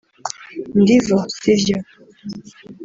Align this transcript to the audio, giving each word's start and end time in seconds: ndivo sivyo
ndivo 0.81 1.17
sivyo 1.37 1.77